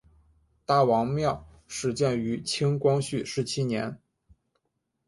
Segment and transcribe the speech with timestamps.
[0.65, 3.99] 大王庙始建于清光绪十七年。